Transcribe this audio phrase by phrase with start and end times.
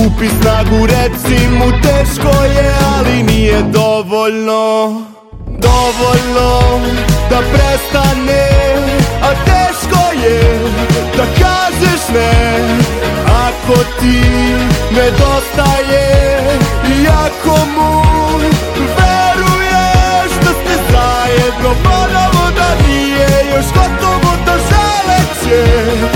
[0.00, 4.92] Skupi snagu, reci mu teško je, ali nije dovoljno.
[5.46, 6.50] Dovoljno
[7.30, 8.48] da prestane,
[9.22, 10.60] a teško je
[11.16, 12.60] da kažeš ne.
[13.26, 14.20] Ako ti
[14.90, 16.40] nedostaje
[16.86, 18.02] i ako mu
[18.96, 26.09] veruješ da ste zajedno ponovo da nije još gotovo da želeće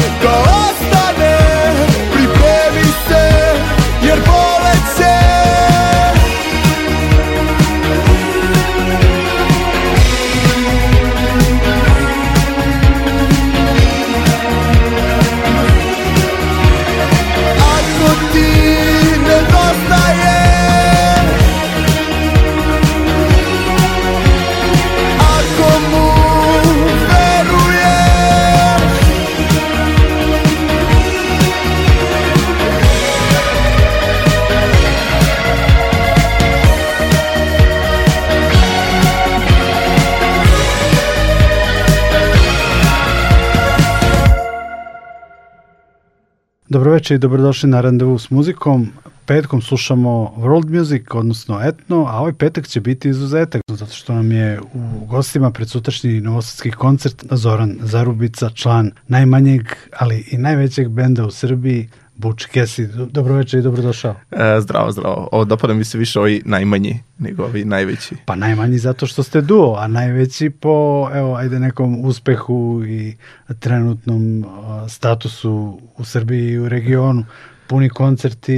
[46.94, 48.88] Dobroveče i dobrodošli na randevu s muzikom.
[49.26, 54.32] Petkom slušamo world music, odnosno etno, a ovaj petak će biti izuzetak, zato što nam
[54.32, 59.62] je u gostima predsutašnji novosadski koncert Zoran Zarubica, član najmanjeg,
[59.98, 62.88] ali i najvećeg benda u Srbiji, Buč Kesi.
[63.10, 64.14] Dobroveče i dobrodošao.
[64.30, 65.28] E, zdravo, zdravo.
[65.32, 68.16] Ovo dopada mi se više ovi najmanji nego ovi najveći.
[68.24, 73.16] Pa najmanji zato što ste duo, a najveći po, evo, ajde nekom uspehu i
[73.58, 74.44] trenutnom
[74.88, 77.24] statusu u Srbiji i u regionu.
[77.66, 78.56] Puni koncerti,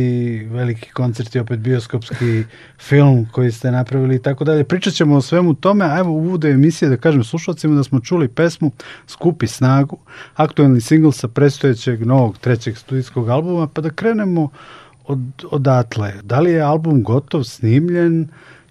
[0.51, 2.45] veliki koncerti, opet bioskopski
[2.79, 4.65] film koji ste napravili i tako dalje.
[4.65, 8.01] Pričat ćemo o svemu tome, a evo u uvodu emisije da kažem slušalcima da smo
[8.01, 8.71] čuli pesmu
[9.07, 9.99] Skupi snagu,
[10.35, 14.49] aktuelni singl sa predstojećeg novog trećeg studijskog albuma, pa da krenemo
[15.05, 16.13] od, odatle.
[16.23, 18.29] Da li je album gotov, snimljen,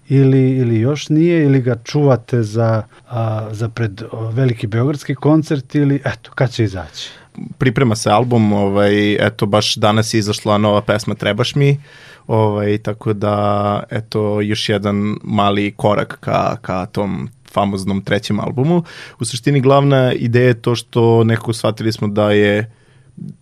[0.08, 6.02] ili, ili još nije, ili ga čuvate za, a, za pred veliki beogradski koncert ili
[6.04, 7.10] eto, kad će izaći?
[7.58, 11.80] Priprema se album, ovaj, eto, baš danas je izašla nova pesma Trebaš mi,
[12.26, 18.82] ovaj, tako da, eto, još jedan mali korak ka, ka tom famoznom trećem albumu.
[19.20, 22.70] U suštini glavna ideja je to što nekako shvatili smo da je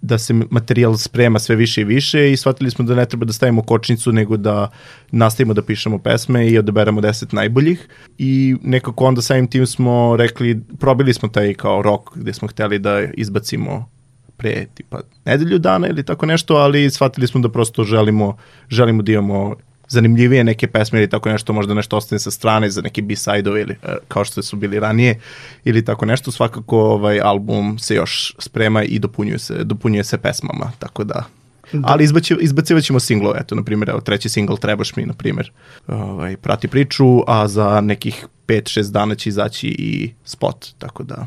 [0.01, 3.33] da se materijal sprema sve više i više i shvatili smo da ne treba da
[3.33, 4.71] stavimo kočnicu nego da
[5.11, 7.89] nastavimo da pišemo pesme i odaberemo deset najboljih.
[8.19, 12.79] I nekako onda samim tim smo rekli, probili smo taj kao rok gde smo hteli
[12.79, 13.89] da izbacimo
[14.37, 18.37] pre tipa nedelju dana ili tako nešto, ali shvatili smo da prosto želimo,
[18.69, 19.57] želimo da imamo
[19.95, 23.77] zanimljivije neke pesme ili tako nešto, možda nešto ostane sa strane za neke B-side-ove ili
[23.83, 25.21] e, kao što su bili ranije
[25.65, 30.73] ili tako nešto, svakako ovaj album se još sprema i dopunjuje se, dopunjuje se pesmama,
[30.79, 31.25] tako da.
[31.73, 31.81] Da.
[31.89, 35.51] Ali izbaci, izbacivat ćemo singlove, eto, na primjer, evo, treći singl Trebaš mi, na primjer,
[35.87, 41.27] ovaj, prati priču, a za nekih 5-6 dana će izaći i spot, tako da...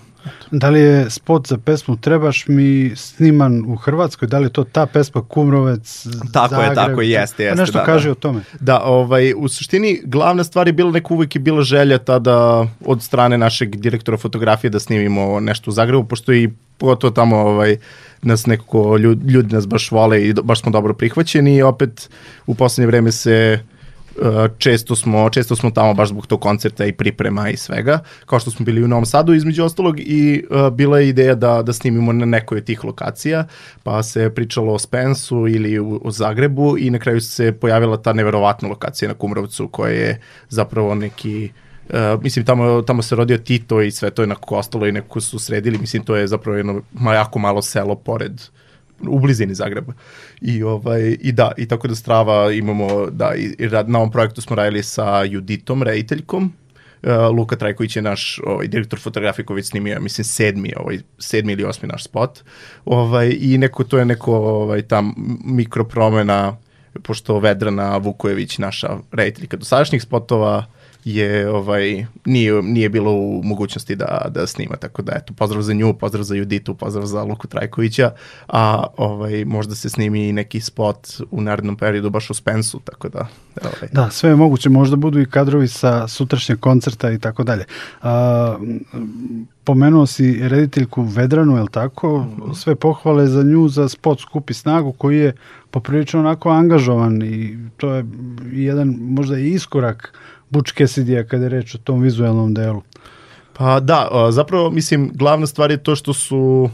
[0.52, 4.64] Da li je spot za pesmu Trebaš mi sniman u Hrvatskoj, da li je to
[4.64, 6.70] ta pesma Kumrovec, Tako Zagreb?
[6.70, 7.56] je, tako je, jeste, jeste.
[7.56, 8.12] Pa nešto da, kaže da.
[8.12, 8.42] o tome.
[8.60, 13.04] Da, ovaj, u suštini glavna stvar je bila neko uvijek je bila želja tada od
[13.04, 17.78] strane našeg direktora fotografije da snimimo nešto u Zagrebu, pošto i pogotovo tamo ovaj,
[18.22, 22.10] nas nekako ljudi, ljudi nas baš vole i baš smo dobro prihvaćeni i opet
[22.48, 23.77] u poslednje vreme se uh,
[24.58, 28.52] često smo, često smo tamo baš zbog tog koncerta i priprema i svega, kao što
[28.52, 32.14] smo bili u Novom Sadu između ostalog i uh, bila je ideja da, da snimimo
[32.14, 33.48] na nekoj od tih lokacija,
[33.84, 38.14] pa se pričalo o Spensu ili u, u Zagrebu i na kraju se pojavila ta
[38.14, 41.50] neverovatna lokacija na Kumrovcu koja je zapravo neki
[41.90, 45.22] Uh, mislim, tamo, tamo se rodio Tito i sve to je nekako ostalo i nekako
[45.22, 45.78] su sredili.
[45.78, 46.82] Mislim, to je zapravo jedno
[47.14, 48.42] jako malo selo pored
[49.02, 49.94] u blizini Zagreba.
[50.42, 54.12] I ovaj i da, i tako da Strava imamo da i, i rad, na ovom
[54.12, 56.54] projektu smo radili sa Juditom, rediteljkom.
[57.04, 61.54] Uh, Luka Trajković je naš ovaj, direktor fotografije koji već snimio, mislim, sedmi, ovaj, sedmi
[61.54, 62.44] ili osmi naš spot.
[62.86, 65.14] Ovaj, I neko, to je neko ovaj, tam
[65.46, 66.58] mikropromena,
[67.04, 70.66] pošto Vedrana Vukojević, naša rediteljka dosadašnjih spotova,
[71.06, 75.74] je ovaj nije nije bilo u mogućnosti da da snima tako da eto pozdrav za
[75.74, 78.12] nju, pozdrav za Juditu, pozdrav za Luku Trajkovića,
[78.48, 83.28] a ovaj možda se snimi neki spot u narednom periodu baš u Spensu, tako da
[83.62, 83.90] ovaj.
[83.92, 87.66] Da, sve je moguće, možda budu i kadrovi sa sutrašnjeg koncerta i tako dalje.
[88.02, 88.58] A,
[89.64, 92.26] pomenuo si rediteljku Vedranu, je li tako?
[92.56, 95.36] Sve pohvale za nju za spot Skupi snagu koji je
[95.72, 98.06] poprilično onako angažovan i to je
[98.52, 100.14] jedan možda i iskorak
[100.50, 102.82] Butch Cassidy-a kada je reč o tom vizualnom delu?
[103.54, 106.70] Pa da, zapravo mislim glavna stvar je to što su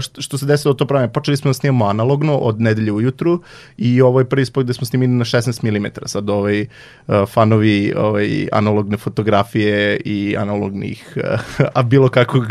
[0.00, 1.12] što, što se desilo to pravime.
[1.12, 3.42] Počeli smo da snimamo analogno od nedelje ujutru
[3.76, 5.86] i ovo je prvi spot gde smo snimili na 16 mm.
[6.06, 12.46] Sad ovaj, uh, fanovi ovaj, analogne fotografije i analognih, uh, a bilo kakvog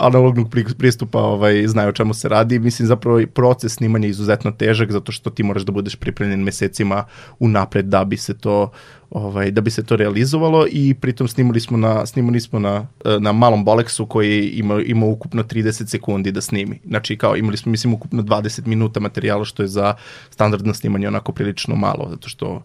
[0.00, 0.48] analognog
[0.78, 2.58] pristupa ovaj, znaju o čemu se radi.
[2.58, 7.04] Mislim zapravo proces snimanja je izuzetno težak zato što ti moraš da budeš pripremljen mesecima
[7.38, 8.70] unapred da bi se to
[9.12, 12.86] ovaj, da bi se to realizovalo i pritom snimali smo na, snimali smo na,
[13.20, 16.80] na malom Bolexu koji ima, ima ukupno 30 sekundi da snimi.
[16.86, 19.94] Znači kao imali smo mislim ukupno 20 minuta materijala što je za
[20.30, 22.62] standardno snimanje onako prilično malo zato što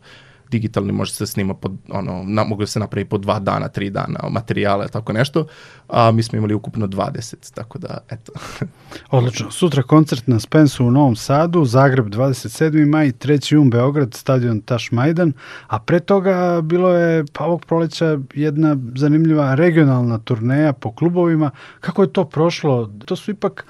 [0.51, 4.19] digitalni može se snima pod, ono, na, mogu se napravi po dva dana, tri dana
[4.29, 5.45] materijale, tako nešto,
[5.87, 8.31] a mi smo imali ukupno 20, tako da, eto.
[9.11, 9.51] Odlično.
[9.51, 12.85] Sutra koncert na Spensu u Novom Sadu, Zagreb 27.
[12.85, 13.53] maj, 3.
[13.53, 15.33] jun Beograd, stadion Taš Majdan,
[15.67, 21.51] a pre toga bilo je, pa ovog proleća, jedna zanimljiva regionalna turneja po klubovima.
[21.79, 22.91] Kako je to prošlo?
[23.05, 23.65] To su ipak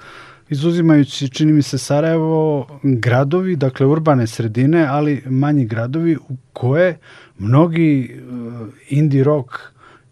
[0.50, 6.98] izuzimajući, čini mi se, Sarajevo, gradovi, dakle urbane sredine, ali manji gradovi u koje
[7.38, 9.50] mnogi uh, indie rock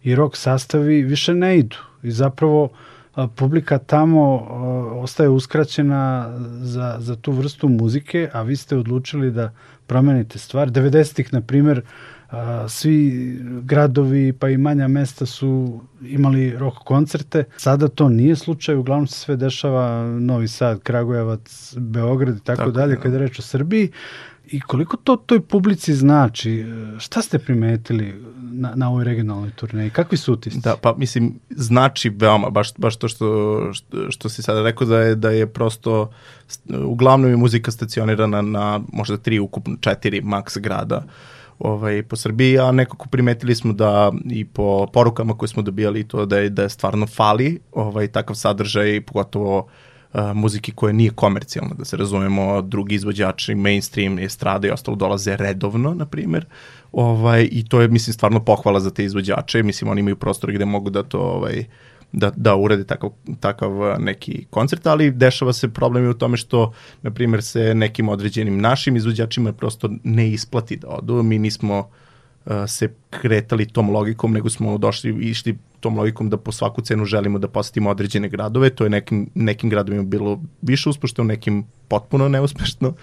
[0.03, 1.75] i rock sastavi više ne idu.
[2.03, 8.55] I zapravo uh, publika tamo uh, ostaje uskraćena za, za tu vrstu muzike, a vi
[8.55, 9.53] ste odlučili da
[9.87, 10.69] promenite stvar.
[10.69, 13.11] 90-ih, na primer, uh, a, svi
[13.63, 17.43] gradovi pa i manja mesta su imali rock koncerte.
[17.57, 22.71] Sada to nije slučaj, uglavnom se sve dešava Novi Sad, Kragujevac, Beograd i tako, tako
[22.71, 23.91] dalje, kada je reč o Srbiji.
[24.49, 26.65] I koliko to toj publici znači?
[26.99, 29.89] Šta ste primetili na, na ovoj regionalnoj turneji?
[29.89, 30.59] Kakvi su utisci?
[30.59, 34.99] Da, pa mislim, znači veoma, baš, baš to što, što, što si sada rekao da
[34.99, 36.11] je, da je prosto,
[36.85, 40.97] uglavnom je muzika stacionirana na možda tri, ukupno četiri maks grada.
[40.97, 46.07] Uh, ovaj, po Srbiji, a nekako primetili smo da i po porukama koje smo dobijali
[46.07, 49.57] to da je, da je stvarno fali ovaj, takav sadržaj, pogotovo
[50.13, 55.37] uh, muziki koja nije komercijalna, da se razumemo, drugi izvođači, mainstream, estrada i ostalo dolaze
[55.37, 56.45] redovno, na primer,
[56.91, 60.65] ovaj, i to je, mislim, stvarno pohvala za te izvođače, mislim, oni imaju prostor gde
[60.65, 61.65] mogu da to ovaj, uh,
[62.11, 63.09] da, da urade takav,
[63.39, 66.71] takav neki koncert, ali dešava se problem i u tome što,
[67.01, 71.23] na primjer, se nekim određenim našim izvođačima prosto ne isplati da odu.
[71.23, 76.37] Mi nismo uh, se kretali tom logikom, nego smo došli i išli tom logikom da
[76.37, 80.89] po svaku cenu želimo da posetimo određene gradove, to je nekim, nekim gradovima bilo više
[80.89, 82.93] uspešno, nekim potpuno neuspešno.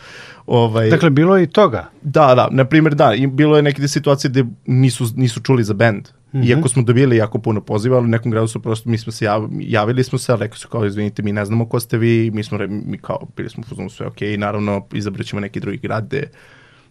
[0.46, 1.90] Ovaj, dakle, bilo je i toga?
[2.02, 5.74] Da, da, na primjer da, i bilo je neke situacije gde nisu, nisu čuli za
[5.74, 6.48] bend, Mm -hmm.
[6.48, 9.24] Iako smo dobili jako puno poziva, ali u nekom gradu su prosto, mi smo se
[9.24, 12.30] jav, javili smo se, ali rekli su kao, izvinite, mi ne znamo ko ste vi,
[12.30, 15.78] mi smo, mi kao, bili smo fuzonu sve ok, i naravno izabrat ćemo neki drugi
[15.78, 16.30] grad gde,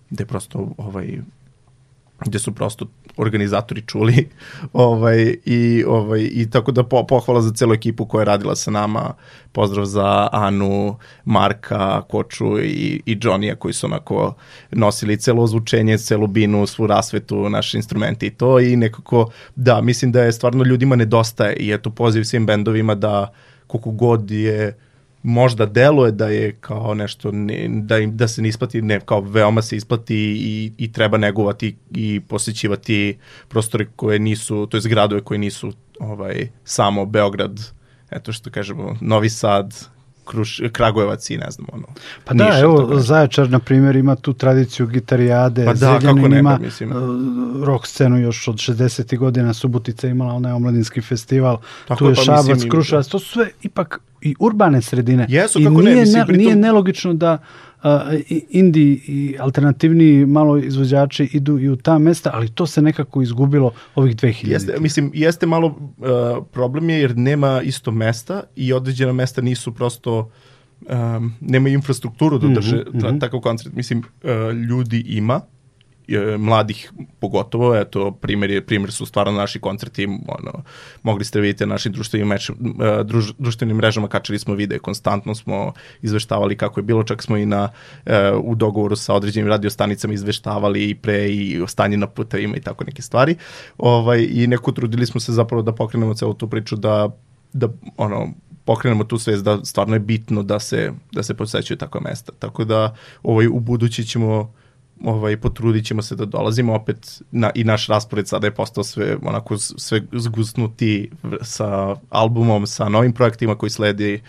[0.09, 1.19] gde prosto, ovaj,
[2.25, 4.29] gde su prosto organizatori čuli
[4.73, 8.71] ovaj, i, ovaj, i tako da po, pohvala za celu ekipu koja je radila sa
[8.71, 9.13] nama,
[9.51, 14.33] pozdrav za Anu, Marka, Koču i, i Johnny-a koji su onako
[14.71, 18.59] nosili celo ozvučenje, celu binu, svu rasvetu, naše instrumente i to.
[18.59, 23.33] I nekako, da, mislim da je stvarno ljudima nedostaje i eto poziv svim bendovima da
[23.67, 24.77] koliko god je
[25.23, 29.21] možda deluje da je kao nešto ne, da im da se ne isplati ne kao
[29.21, 35.21] veoma se isplati i i treba negovati i posećivati prostore koje nisu to jest gradove
[35.21, 37.59] koji nisu ovaj samo Beograd
[38.11, 39.73] eto što kažemo Novi Sad
[40.25, 41.87] Kruš, Kragujevac i ne znam ono.
[42.25, 46.57] Pa da, evo Zaječar na primjer ima tu tradiciju gitarijade, pa da, Zeljanin ne, ima
[46.61, 46.91] mislim.
[46.91, 49.17] Uh, rock scenu još od 60.
[49.17, 53.29] godina, Subotica imala onaj omladinski festival, tako tu je pa Šabac, mislim, Kruševac, to su
[53.29, 55.25] sve ipak i urbane sredine.
[55.29, 57.37] Jesu, I kako nije, ne, mislim, ne, nije nelogično da
[58.29, 63.21] i- indie i alternativni malo izvođači idu i u ta mesta, ali to se nekako
[63.21, 64.51] izgubilo ovih 2000.
[64.51, 69.73] Jeste, mislim, jeste malo uh, problem je jer nema isto mesta i određena mesta nisu
[69.73, 70.29] prosto
[70.89, 73.19] um, nema infrastrukturu da drže mm -hmm.
[73.19, 73.75] takav koncert.
[73.75, 74.29] Mislim, uh,
[74.69, 75.41] ljudi ima,
[76.07, 80.63] e, mladih pogotovo, eto, primjer, je, primjer su stvarno naši koncerti, ono,
[81.03, 82.53] mogli ste vidjeti na našim društvenim, meč, e,
[83.03, 87.45] druž, društvenim mrežama, kačali smo videe, konstantno smo izveštavali kako je bilo, čak smo i
[87.45, 87.69] na,
[88.05, 92.61] e, u dogovoru sa određenim radiostanicama izveštavali i pre i o stanje na putevima i
[92.61, 93.35] tako neke stvari.
[93.77, 97.09] Ovaj, I neko trudili smo se zapravo da pokrenemo celu tu priču da
[97.53, 97.67] da
[97.97, 98.33] ono
[98.65, 102.31] pokrenemo tu svest da stvarno je bitno da se da se posećuju takva mesta.
[102.39, 104.53] Tako da ovaj u budući ćemo
[105.03, 109.17] ovaj, potrudit ćemo se da dolazimo opet na, i naš raspored sada je postao sve
[109.21, 114.21] onako sve zgusnuti sa albumom, sa novim projektima koji sledi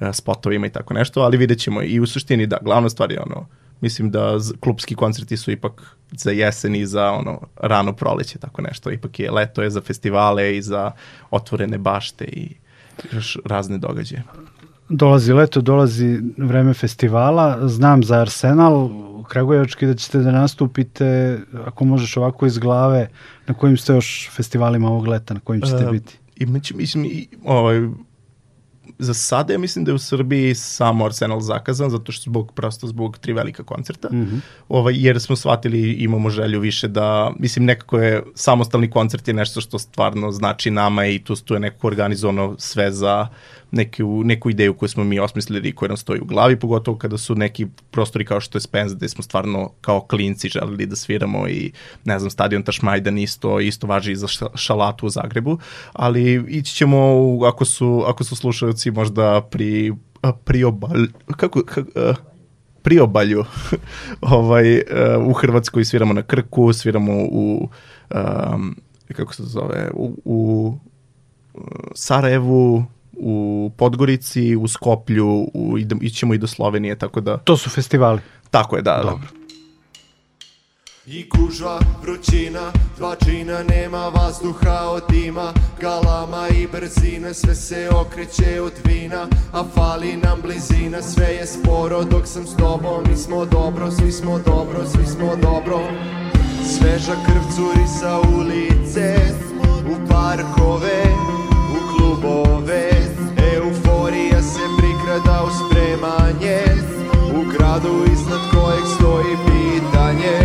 [0.00, 3.20] e, spotovima i tako nešto, ali vidjet ćemo i u suštini da, glavna stvar je
[3.20, 3.46] ono,
[3.80, 8.90] mislim da klubski koncerti su ipak za jesen i za ono rano proleće, tako nešto,
[8.90, 10.92] ipak je leto je za festivale i za
[11.30, 12.56] otvorene bašte i
[13.12, 14.22] još razne događaje.
[14.90, 18.88] Dolazi leto, dolazi vreme festivala, znam za Arsenal,
[19.28, 23.08] Kragujevački da ćete da nastupite, ako možeš ovako iz glave,
[23.46, 26.18] na kojim ste još festivalima ovog leta, na kojim ćete uh, biti?
[26.36, 27.80] Imać, mislim, i, ovaj,
[28.98, 32.86] za sada ja mislim da je u Srbiji samo Arsenal zakazan, zato što zbog, prosto
[32.86, 34.40] zbog tri velika koncerta, mm -hmm.
[34.68, 39.60] ovaj, jer smo shvatili, imamo želju više da, mislim, nekako je samostalni koncert je nešto
[39.60, 43.28] što stvarno znači nama i tu, tu je nekako organizovano sve za
[43.70, 47.18] neku, neku ideju koju smo mi osmislili i koja nam stoji u glavi, pogotovo kada
[47.18, 51.48] su neki prostori kao što je Spence, gde smo stvarno kao klinci želeli da sviramo
[51.48, 51.72] i
[52.04, 55.58] ne znam, stadion Tašmajdan isto, isto važi i za šalatu u Zagrebu,
[55.92, 56.98] ali ići ćemo,
[57.46, 59.92] ako su, ako su slušalci možda pri,
[60.44, 62.14] pri obal, kako, kako
[62.82, 63.44] priobalju
[64.20, 64.82] ovaj, uh,
[65.26, 67.68] u Hrvatskoj sviramo na Krku, sviramo u
[68.10, 68.76] um,
[69.16, 70.74] kako se zove u, u
[71.94, 72.84] Sarajevu,
[73.22, 77.36] u Podgorici, u Skoplju, u, ićemo i do Slovenije, tako da...
[77.36, 78.20] To su festivali?
[78.50, 78.96] Tako je, da.
[78.96, 79.02] da.
[79.02, 79.28] Dobro.
[81.06, 88.60] I kuža, vrućina, dva džina, nema vazduha od dima Galama i brzina, sve se okreće
[88.60, 93.44] od vina A fali nam blizina, sve je sporo dok sam s tobom Mi smo
[93.44, 95.80] dobro, svi smo dobro, svi smo dobro
[96.64, 99.16] Sveža krv curi sa ulice,
[99.90, 101.02] u parkove,
[101.72, 102.99] u klubove
[105.10, 106.60] prikrada u spremanje
[107.34, 110.38] U gradu iznad kojeg stoji pitanje.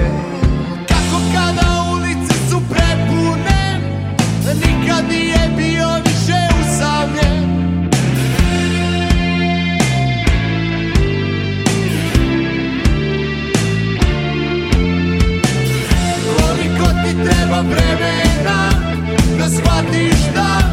[0.88, 3.80] Kako kada ulice su prepune
[4.56, 7.70] Nikad nije bio više usamljen.
[16.38, 18.70] Koliko ti treba vremena
[19.38, 20.65] Da shvatiš da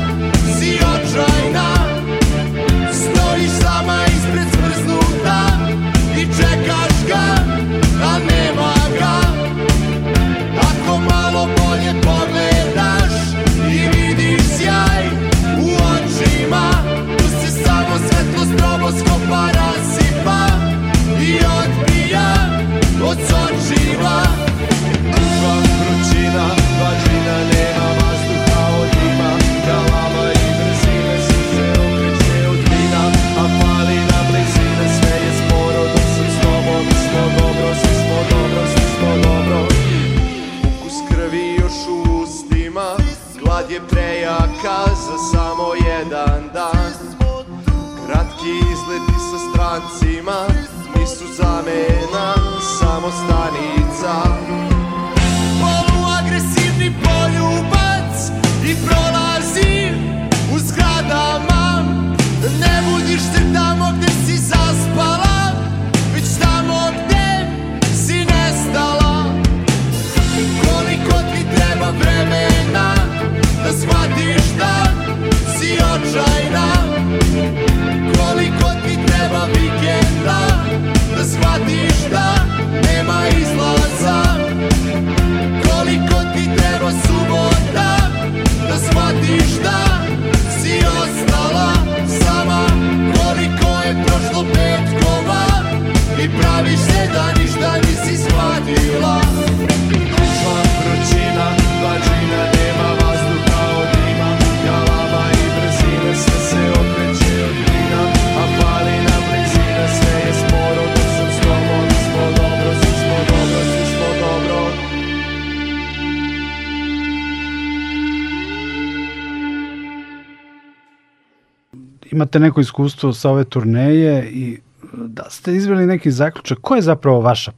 [122.32, 124.58] imate neko iskustvo sa ove turneje i
[124.92, 127.52] da ste izveli neki zaključak, ko je zapravo vaša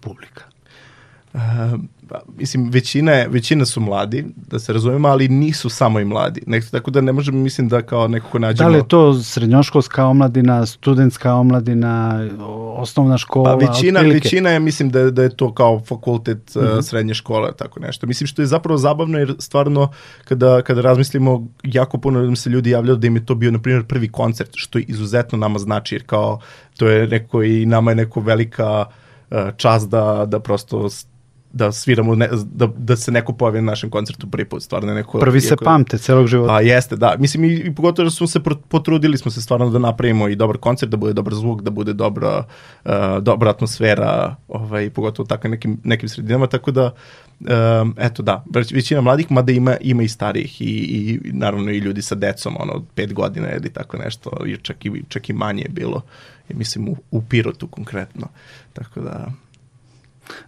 [2.59, 6.43] mislim, većina, je, većina su mladi, da se razumemo, ali nisu samo i mladi.
[6.47, 8.69] Nek, tako da ne možemo, mislim, da kao nekako nađemo...
[8.69, 12.27] Da li je to srednjoškolska omladina, studentska omladina,
[12.77, 13.59] osnovna škola?
[13.59, 14.27] Pa većina, otprilike?
[14.27, 16.59] većina je, mislim, da, da je to kao fakultet mm.
[16.59, 16.83] -hmm.
[16.83, 18.07] srednje škole, tako nešto.
[18.07, 19.89] Mislim, što je zapravo zabavno, jer stvarno,
[20.25, 23.59] kada, kada razmislimo, jako puno nam se ljudi javljaju da im je to bio, na
[23.59, 26.41] primjer, prvi koncert, što izuzetno nama znači, jer kao,
[26.77, 28.85] to je neko i nama je neko velika
[29.31, 30.89] uh, čast da, da prosto
[31.55, 34.95] da sviramo, ne, da, da se neko pojavi na našem koncertu prvi put, stvarno je
[34.95, 35.19] neko...
[35.19, 36.53] Prvi se pamte celog života.
[36.53, 37.17] Pa jeste, da.
[37.19, 40.59] Mislim, i, i pogotovo da smo se potrudili smo se stvarno da napravimo i dobar
[40.59, 42.45] koncert, da bude dobar zvuk, da bude dobra,
[42.85, 46.91] uh, dobra atmosfera, ovaj, pogotovo u takvim nekim, nekim sredinama, tako da,
[47.41, 51.79] um, eto da, već- većina mladih, mada ima, ima i starijih i, i naravno i
[51.79, 55.33] ljudi sa decom, ono, od pet godina ili tako nešto, i čak i, čak i
[55.33, 56.03] manje je bilo,
[56.49, 58.29] i mislim, u, u Pirotu konkretno,
[58.73, 59.31] tako da,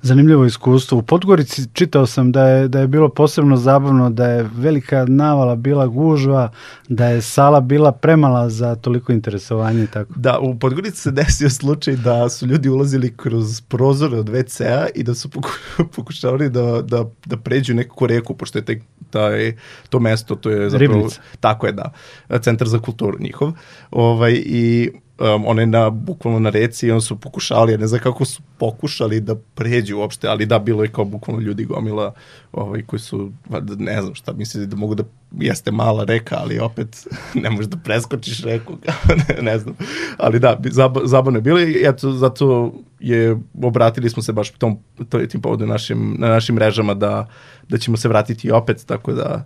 [0.02, 0.98] Zanimljivo iskustvo.
[0.98, 5.56] U Podgorici čitao sam da je, da je bilo posebno zabavno, da je velika navala
[5.56, 6.50] bila gužva,
[6.88, 10.12] da je sala bila premala za toliko interesovanje i tako.
[10.16, 15.02] Da, u Podgorici se desio slučaj da su ljudi ulazili kroz prozore od WC-a i
[15.02, 15.58] da su poku-
[15.96, 19.56] pokušavali da, da, da pređu neku reku, pošto je taj, taj,
[19.88, 20.94] to mesto, to je zapravo...
[20.94, 21.20] Ribnica.
[21.40, 21.92] Tako je, da.
[22.40, 23.52] Centar za kulturu njihov.
[23.90, 27.86] Ovaj, I um, on je na, bukvalno na reci i on su pokušali, ja ne
[27.86, 32.14] znam kako su pokušali da pređu uopšte, ali da, bilo je kao bukvalno ljudi gomila
[32.52, 33.32] ovaj, koji su,
[33.78, 37.06] ne znam šta, misli da mogu da, jeste mala reka, ali opet
[37.42, 38.76] ne možeš da preskočiš reku,
[39.28, 39.74] ne, ne znam.
[40.18, 44.78] Ali da, zab, zabavno je bilo i eto, zato je, obratili smo se baš tom,
[45.08, 47.28] to, tim povodom našim, na našim mrežama da,
[47.68, 49.44] da ćemo se vratiti opet, tako da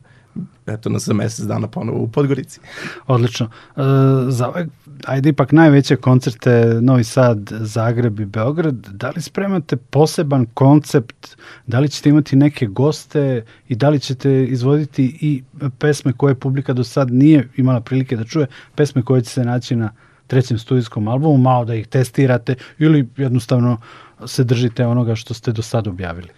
[0.66, 2.60] eto nas za mesec dana ponovo u Podgorici.
[3.06, 3.46] Odlično.
[3.76, 3.80] E,
[4.28, 4.66] za ove,
[5.06, 11.36] ajde ipak najveće koncerte Novi Sad, Zagreb i Beograd, da li spremate poseban koncept,
[11.66, 13.44] da li ćete imati neke goste?
[13.68, 15.42] I da li ćete izvoditi i
[15.78, 19.76] pesme koje publika do sad nije imala prilike da čuje, pesme koje će se naći
[19.76, 19.90] na
[20.26, 23.78] trećem studijskom albumu, malo da ih testirate ili jednostavno
[24.26, 26.28] se držite onoga što ste do sad objavili.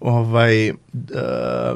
[0.00, 0.76] Ovaj, uh,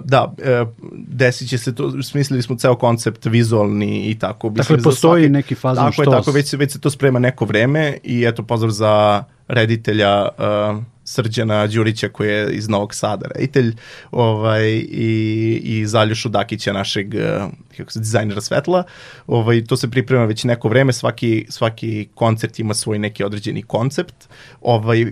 [0.05, 0.69] da, uh,
[1.09, 4.49] desit će se to, smislili smo ceo koncept vizualni i tako.
[4.49, 7.19] Dakle, za postoji neki fazon Tako je, što- tako, već se, već se to sprema
[7.19, 13.27] neko vreme i eto pozdrav za reditelja uh, Srđana Đurića koji je iz Novog Sada
[13.35, 13.77] reditelj
[14.11, 18.85] ovaj, i, i Zaljušu Dakića našeg uh, kako se, dizajnera svetla.
[19.27, 24.29] Ovaj, to se priprema već neko vreme, svaki, svaki koncert ima svoj neki određeni koncept.
[24.61, 25.11] Ovaj uh,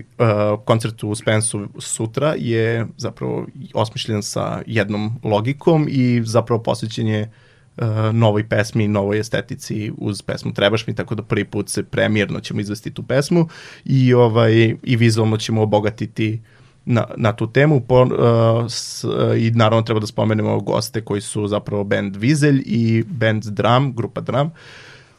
[0.65, 7.42] koncert u Spensu sutra je zapravo osmišljen sa jednom logikom i zapravo posvećen je uh,
[8.13, 12.59] novoj pesmi, novoj estetici uz pesmu Trebaš mi, tako da prvi put se premijerno ćemo
[12.59, 13.47] izvesti tu pesmu
[13.85, 16.41] i, ovaj, i vizualno ćemo obogatiti
[16.85, 17.81] na, na tu temu.
[17.81, 18.09] Po, uh,
[18.69, 23.43] s, uh, i naravno treba da spomenemo goste koji su zapravo band Vizelj i band
[23.43, 24.51] Dram, grupa Dram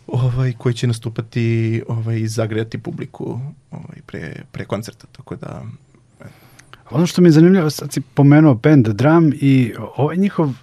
[0.07, 3.41] ovaj, koji će nastupati ovaj, i zagrejati publiku
[3.71, 5.63] ovaj, pre, pre koncerta, tako da
[6.91, 10.57] Ono što mi je zanimljivo, sad si pomenuo band Drum i ovaj njihov uh,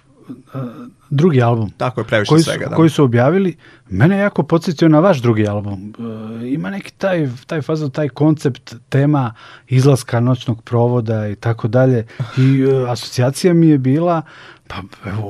[1.12, 2.66] drugi album tako je previše koji su, svega.
[2.66, 2.76] Da.
[2.76, 3.56] koji su objavili,
[3.88, 5.94] mene jako podsjetio na vaš drugi album.
[5.98, 9.34] Uh, ima neki taj, taj fazon, taj koncept, tema
[9.68, 12.06] izlaska noćnog provoda i tako dalje.
[12.38, 14.22] I uh, asocijacija mi je bila,
[14.66, 15.22] pa evo,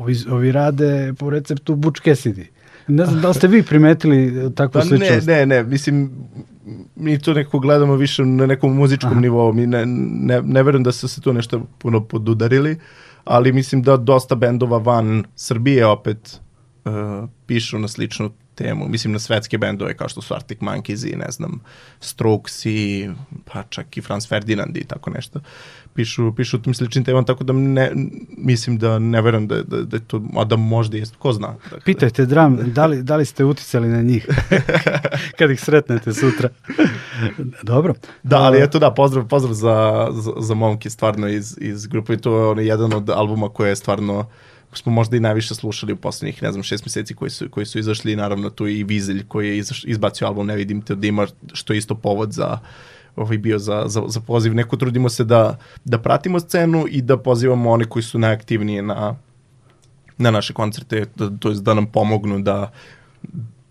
[0.00, 2.44] ovi, ovi rade po receptu Butch Cassidy.
[2.88, 5.26] Ne znam da li ste vi primetili takvu Pa ne, sličnost.
[5.26, 6.10] ne, ne, mislim,
[6.96, 9.20] mi to nekako gledamo više na nekom muzičkom Aha.
[9.20, 12.78] nivou, mi ne, ne, ne verujem da su se tu nešto puno podudarili,
[13.24, 16.40] ali mislim da dosta bendova van Srbije opet
[16.84, 16.92] uh,
[17.46, 21.30] pišu na sličnu temu, mislim na svetske bendove kao što su Arctic Monkeys i ne
[21.30, 21.60] znam
[22.00, 23.08] Strokes i
[23.44, 25.40] pa čak i Franz Ferdinand i tako nešto
[25.96, 27.90] pišu, pišu tim sličnim temama, tako da ne,
[28.36, 31.54] mislim da ne verujem da, da, da to, a da možda jest, ko zna.
[31.62, 34.26] Dakle, Pitajte Dram, da li, da li ste uticali na njih
[35.38, 36.48] kad ih sretnete sutra.
[37.62, 37.94] Dobro.
[38.22, 42.18] Da, ali eto da, pozdrav, pozdrav za, za, za momke stvarno iz, iz grupe i
[42.18, 44.26] to je jedan od albuma koje je stvarno
[44.78, 47.78] smo možda i najviše slušali u poslednjih, ne znam, šest meseci koji su, koji su
[47.78, 50.98] izašli i naravno tu i Vizelj koji je izaš, izbacio album Ne vidim te od
[50.98, 52.58] dima, što je isto povod za
[53.16, 54.54] ovaj bio za, za, za poziv.
[54.54, 59.16] Neko trudimo se da, da pratimo scenu i da pozivamo one koji su najaktivnije na,
[60.18, 62.72] na naše koncerte, da, to jest da nam pomognu da,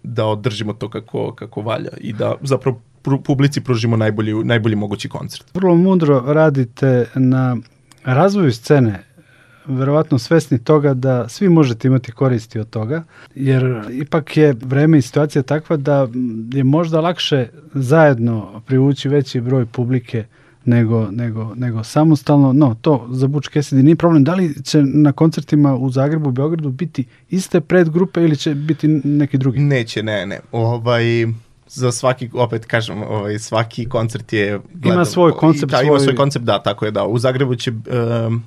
[0.04, 2.82] da održimo to kako, kako valja i da zapravo
[3.24, 5.46] publici pružimo najbolji, najbolji mogući koncert.
[5.54, 7.58] Vrlo mudro radite na
[8.04, 9.04] razvoju scene
[9.68, 13.04] verovatno svesni toga da svi možete imati koristi od toga,
[13.36, 16.08] jer ipak je vreme i situacija takva da
[16.54, 20.26] je možda lakše zajedno privući veći broj publike
[20.66, 22.54] nego, nego, nego samostalno.
[22.54, 24.24] No, to za Butch Cassidy nije problem.
[24.24, 29.38] Da li će na koncertima u Zagrebu Beogradu biti iste predgrupe ili će biti neki
[29.38, 29.60] drugi?
[29.60, 30.40] Neće, ne, ne.
[30.52, 31.04] Ovaj,
[31.76, 34.60] za svaki, opet kažem, ovaj, svaki koncert je...
[34.74, 35.72] Gledam, ima svoj koncept.
[35.72, 35.88] Da, svoj...
[35.88, 37.06] ima svoj koncept, da, tako je, da.
[37.06, 38.44] U Zagrebu će, um,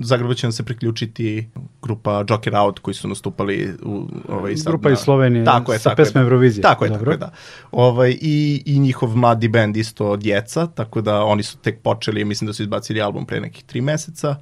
[0.00, 1.48] Zagrebu će nam se priključiti
[1.82, 5.90] grupa Joker Out koji su nastupali u, ovaj, sad, Grupa iz Slovenije tako je, sa
[5.90, 6.62] tako pesme je, Eurovizije.
[6.62, 7.04] Tako je, Dobro.
[7.04, 7.32] tako je, da.
[7.70, 12.46] Ovaj, i, I njihov mladi bend isto Djeca, tako da oni su tek počeli, mislim
[12.46, 14.30] da su izbacili album pre nekih tri meseca.
[14.30, 14.36] Uh,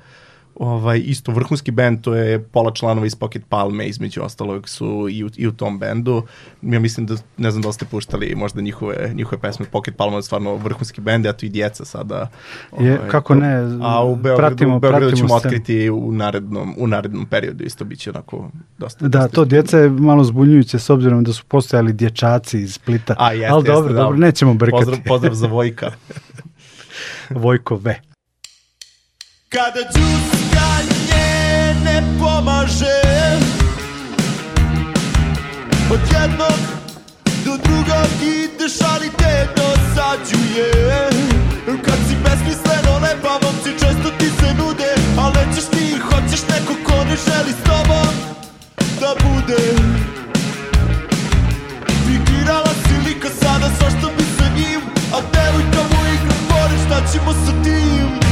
[0.55, 5.25] ovaj, isto vrhunski bend, to je pola članova iz Pocket Palme, između ostalog su i
[5.25, 6.23] u, i u tom bendu.
[6.62, 10.17] Ja mislim da, ne znam da li ste puštali možda njihove, njihove pesme, Pocket Palme
[10.17, 12.29] je stvarno vrhunski bend, a to i djeca sada.
[12.81, 16.75] Je, ovaj, kako ne, a u Beogradu, pratimo, u Beogradu pratimo ćemo otkriti u narednom,
[16.79, 19.09] u narednom periodu, isto biće onako dosta.
[19.09, 23.15] Da, dosta to djeca je malo zbunjujuće s obzirom da su postojali dječaci iz Splita.
[23.19, 24.85] A, jeste, Ali dobro, jeste, dobro, nećemo brkati.
[24.85, 25.91] Pozdrav, pozdrav za Vojka.
[27.45, 28.12] Vojko V.
[29.53, 31.29] Kada džuskanje
[31.85, 33.01] ne pomaže
[35.91, 36.61] Od jednog
[37.45, 40.71] do drugog ideš, ali te dosađuje.
[41.85, 47.05] Kad si besmisleno lepa, momci često ti se nude Al nećeš ti, hoćeš neko ko
[47.05, 48.15] ne želi s tobom
[49.01, 49.62] da bude.
[52.07, 54.81] Fikirala si lika sada, zašto bi sa njim?
[55.15, 58.32] A devojka mu igra pored, šta ćemo sa tim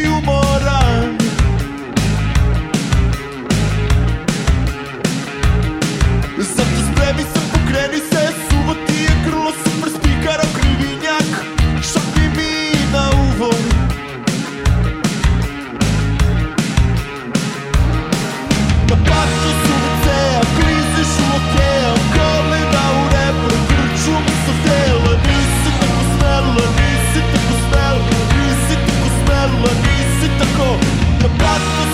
[31.51, 31.90] Na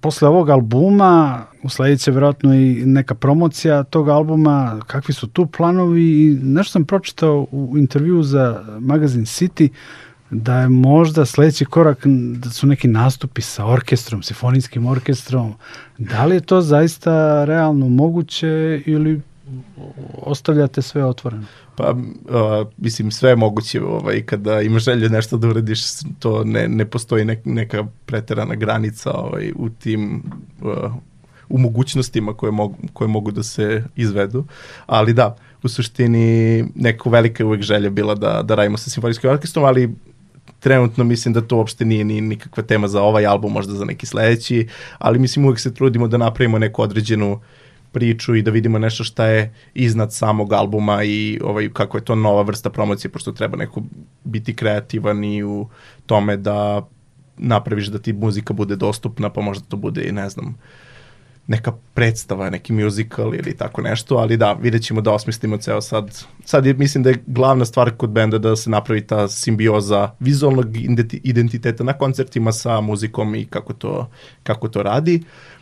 [0.00, 6.02] Posle ovog albuma usledit će vjerojatno i neka promocija tog albuma, kakvi su tu planovi
[6.02, 9.68] i nešto sam pročitao u intervju za magazin City
[10.30, 15.54] da je možda sledeći korak da su neki nastupi sa orkestrom, sifonijskim orkestrom.
[15.98, 19.20] Da li je to zaista realno moguće ili
[20.12, 21.44] ostavljate sve otvoreno?
[21.76, 25.80] Pa, uh, mislim, sve je moguće ovaj, kada imaš želje nešto da uradiš,
[26.18, 30.22] to ne, ne postoji nek, neka preterana granica ovaj, u tim
[30.62, 30.92] uh,
[31.48, 34.44] u mogućnostima koje mogu, koje mogu da se izvedu.
[34.86, 39.64] Ali da, u suštini neko velika uvek želja bila da, da radimo sa simfonijskim orkestrom,
[39.64, 39.94] ali
[40.60, 44.06] trenutno mislim da to uopšte nije ni nikakva tema za ovaj album, možda za neki
[44.06, 47.40] sledeći, ali mislim uvek se trudimo da napravimo neku određenu
[47.92, 52.14] priču i da vidimo nešto šta je iznad samog albuma i ovaj kako je to
[52.14, 53.82] nova vrsta promocije pošto treba neko
[54.24, 55.68] biti kreativan i u
[56.06, 56.88] tome da
[57.36, 60.58] napraviš da ti muzika bude dostupna pa možda to bude i ne znam
[61.46, 66.24] neka predstava, neki musical ili tako nešto, ali da, vidjet ćemo da osmislimo ceo sad.
[66.44, 70.66] Sad je, mislim da je glavna stvar kod benda da se napravi ta simbioza vizualnog
[71.22, 74.10] identiteta na koncertima sa muzikom i kako to,
[74.42, 75.22] kako to radi.
[75.22, 75.61] Uh,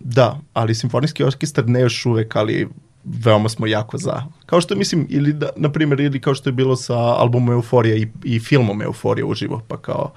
[0.00, 2.68] da, ali simfonijski orkestar ne još uvek, ali
[3.04, 4.22] veoma smo jako za.
[4.46, 7.96] Kao što mislim, ili da, na primjer, ili kao što je bilo sa albumom Euforija
[7.96, 10.12] i, i filmom Euforija uživo, pa kao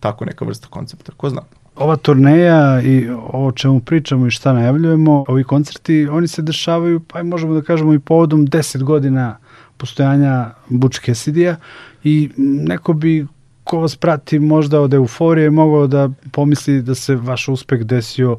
[0.00, 1.42] tako neka vrsta koncepta, ko zna
[1.80, 7.22] ova turneja i ovo čemu pričamo i šta najavljujemo, ovi koncerti, oni se dešavaju, pa
[7.22, 9.36] možemo da kažemo i povodom 10 godina
[9.76, 11.56] postojanja Butch Cassidy-a
[12.04, 13.26] i neko bi
[13.64, 18.36] ko vas prati možda od euforije mogao da pomisli da se vaš uspeh desio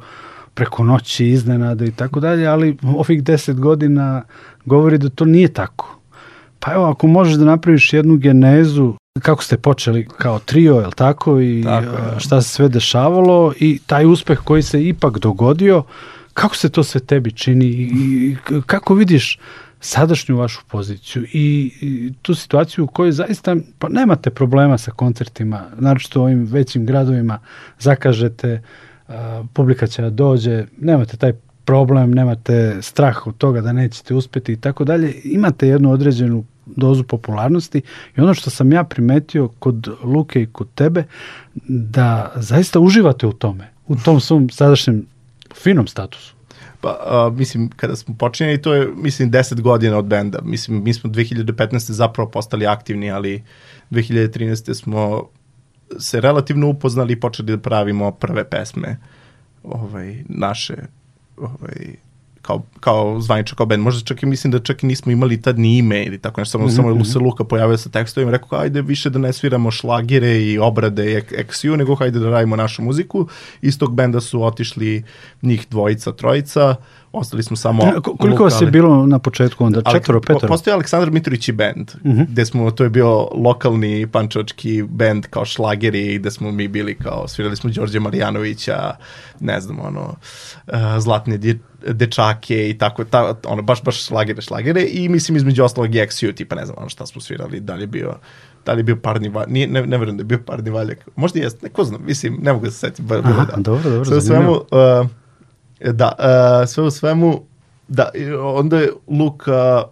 [0.54, 4.24] preko noći, iznenada i tako dalje, ali ovih 10 godina
[4.66, 5.98] govori da to nije tako.
[6.60, 10.94] Pa evo, ako možeš da napraviš jednu genezu kako ste počeli kao trio, je li
[10.96, 11.42] tako?
[11.42, 12.20] I tako, ja.
[12.20, 15.84] šta se sve dešavalo i taj uspeh koji se ipak dogodio,
[16.34, 19.40] kako se to sve tebi čini i kako vidiš
[19.82, 25.66] sadašnju vašu poziciju i, i tu situaciju u kojoj zaista pa nemate problema sa koncertima,
[25.78, 27.40] naročito u ovim većim gradovima,
[27.80, 28.62] zakažete,
[29.08, 31.34] a, publika će da dođe, nemate taj
[31.66, 37.04] problem, nemate strah od toga da nećete uspeti i tako dalje, imate jednu određenu dozu
[37.04, 37.82] popularnosti
[38.18, 41.04] i ono što sam ja primetio kod Luke i kod tebe,
[41.68, 45.06] da zaista uživate u tome, u tom svom sadašnjem
[45.56, 46.41] finom statusu.
[46.82, 50.40] Pa, a, mislim, kada smo počinjeli, to je, mislim, 10 godina od benda.
[50.44, 51.92] Mislim, mi smo 2015.
[51.92, 53.44] zapravo postali aktivni, ali
[53.92, 54.74] 2013.
[54.74, 55.30] smo
[56.00, 58.98] se relativno upoznali i počeli da pravimo prve pesme
[59.64, 60.76] ovaj, naše
[61.38, 61.96] ovaj,
[62.42, 63.84] kao, kao zvanično kao band.
[63.84, 66.52] Možda čak i mislim da čak i nismo imali tad ni ime ili tako nešto,
[66.52, 66.76] samo, mm -hmm.
[66.76, 70.42] samo je Lusa Luka pojavio sa tekstovima i rekao ajde više da ne sviramo šlagire
[70.42, 73.28] i obrade i eksiju, nego hajde da radimo našu muziku.
[73.62, 75.04] Iz tog benda su otišli
[75.42, 76.76] njih dvojica, trojica,
[77.12, 77.84] ostali smo samo...
[77.86, 79.82] Ne, koliko vas je bilo na početku onda?
[79.92, 80.48] Četvoro, petoro?
[80.48, 82.18] Postoje Aleksandar Mitrović i band, mhm.
[82.18, 82.26] -huh.
[82.30, 87.28] gde smo, to je bio lokalni pančočki band kao šlageri, gde smo mi bili kao,
[87.28, 88.96] svirali smo Đorđe Marijanovića,
[89.40, 90.16] ne znam, ono,
[90.68, 91.38] uh, Zlatne
[91.88, 96.36] dečake i tako, ta, ono, baš, baš šlagere, šlagere i mislim između ostalog i XU,
[96.36, 98.16] tipa ne znam ono šta smo svirali, da li je bio
[98.66, 101.08] da li je bio parni valjak, nije, ne, ne verujem da je bio parni valjak,
[101.16, 103.02] možda i jeste, neko znam, mislim, ne mogu da se setiti.
[103.02, 103.62] Ba, Aha, da.
[103.62, 105.08] dobro, dobro, Sve u svemu, uh,
[105.94, 107.42] da, uh, sve u svemu,
[107.88, 108.10] da,
[108.42, 109.84] onda je Luka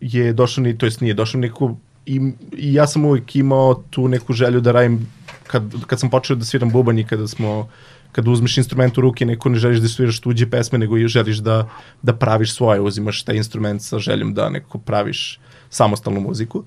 [0.00, 4.08] je došao ni, to jest nije došao neku, i, i ja sam uvijek imao tu
[4.08, 5.08] neku želju da radim,
[5.46, 7.68] kad, kad sam počeo da sviram bubanj i kada smo
[8.14, 11.68] kada uzmeš instrument u ruke, neko ne želiš da sviraš tuđe pesme, nego želiš da,
[12.02, 16.64] da praviš svoje, uzimaš taj instrument sa željom da neko praviš samostalnu muziku.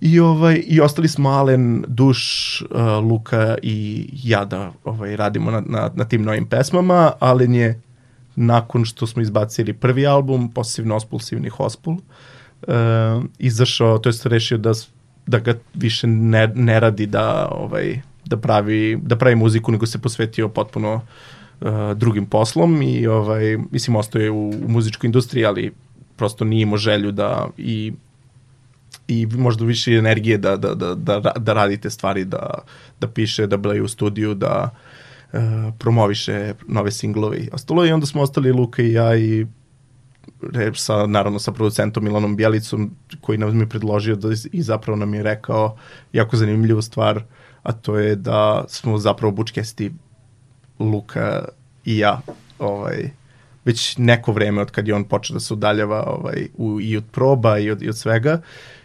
[0.00, 2.22] I, ovaj, I ostali smo Alen, Duš,
[2.70, 7.12] uh, Luka i ja da ovaj, radimo na, na, na tim novim pesmama.
[7.20, 7.80] Alen je,
[8.36, 14.72] nakon što smo izbacili prvi album, posebno Ospulsivni Hospul, uh, izašao, to je rešio da,
[15.26, 19.98] da ga više ne, ne radi da ovaj, da pravi, da pravi muziku, nego se
[19.98, 20.94] posvetio potpuno
[21.60, 25.72] uh, drugim poslom i ovaj, mislim ostaje u, u muzičkoj industriji, ali
[26.16, 27.92] prosto nije imao želju da i
[29.08, 32.58] i možda više energije da, da, da, da, da radite stvari, da,
[33.00, 34.70] da piše, da bleje u studiju, da
[35.32, 35.40] uh,
[35.78, 37.86] promoviše nove singlove i ostalo.
[37.86, 39.46] I onda smo ostali Luka i ja i
[40.74, 45.22] sa, naravno sa producentom Milanom Bjelicom koji nam je predložio da, i zapravo nam je
[45.22, 45.76] rekao
[46.12, 47.22] jako zanimljivu stvar
[47.66, 49.92] a to je da smo zapravo bučkesti
[50.78, 51.44] Luka
[51.84, 52.20] i ja
[52.58, 53.10] ovaj,
[53.64, 57.04] već neko vreme od kad je on počeo da se udaljava ovaj, u, i od
[57.12, 58.40] proba i od, i od svega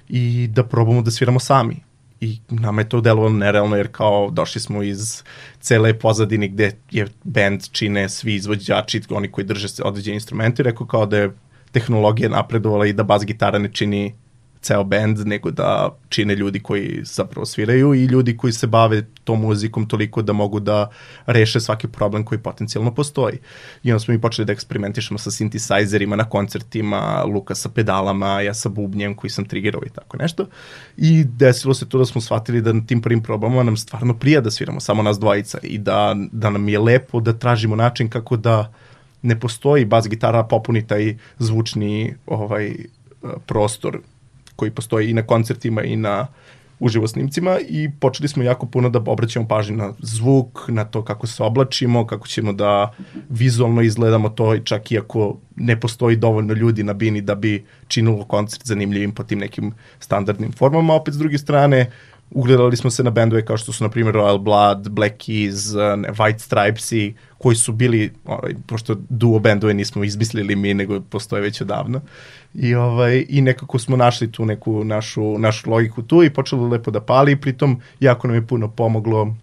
[0.10, 1.76] i da probamo da sviramo sami.
[2.22, 5.24] I nama je to delovalo nerealno jer kao došli smo iz
[5.60, 11.06] cele pozadine gde je band čine svi izvođači, oni koji drže određene instrumente, rekao kao
[11.06, 11.32] da je
[11.72, 14.14] tehnologija napredovala i da bas gitara ne čini
[14.62, 19.42] ceo band, nego da čine ljudi koji zapravo sviraju i ljudi koji se bave tom
[19.42, 20.90] muzikom toliko da mogu da
[21.26, 23.38] reše svaki problem koji potencijalno postoji.
[23.84, 28.54] I onda smo mi počeli da eksperimentišemo sa synthesizerima na koncertima, Luka sa pedalama, ja
[28.54, 30.48] sa bubnjem koji sam triggerao i tako nešto.
[30.98, 34.42] I desilo se to da smo shvatili da na tim prvim probama nam stvarno prija
[34.42, 38.38] da sviramo samo nas dvojica i da, da nam je lepo da tražimo način kako
[38.38, 38.74] da
[39.22, 42.76] ne postoji bas gitara popuni taj zvučni ovaj
[43.46, 44.00] prostor
[44.62, 46.28] koji postoji i na koncertima i na
[46.80, 51.28] uživo snimcima i počeli smo jako puno da obraćamo pažnju na zvuk, na to kako
[51.28, 52.94] se oblačimo, kako ćemo da
[53.30, 58.26] vizualno izgledamo to čak i ako ne postoji dovoljno ljudi na bini da bi činilo
[58.26, 60.94] koncert zanimljivim po tim nekim standardnim formama.
[60.94, 61.90] Opet s druge strane,
[62.32, 65.74] ugledali smo se na bendove kao što su na primjer Royal Blood, Black Keys,
[66.18, 71.42] White Stripes i koji su bili, ovaj, pošto duo bendove nismo izmislili mi, nego postoje
[71.42, 72.02] već odavno.
[72.54, 76.92] I, ovaj, I nekako smo našli tu neku našu, našu logiku tu i počelo lepo
[76.92, 77.36] da pali.
[77.36, 79.36] Pritom jako nam je puno pomoglo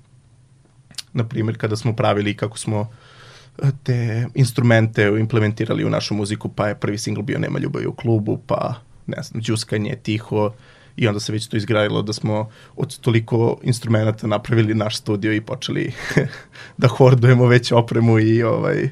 [1.12, 2.90] na primjer kada smo pravili kako smo
[3.62, 7.92] eh, te instrumente implementirali u našu muziku, pa je prvi singl bio Nema ljubavi u
[7.92, 8.74] klubu, pa
[9.06, 10.52] ne znam, džuskanje, tiho,
[10.96, 15.40] i onda se već to izgradilo da smo od toliko instrumenta napravili naš studio i
[15.40, 15.92] počeli
[16.78, 18.88] da hordujemo već opremu i ovaj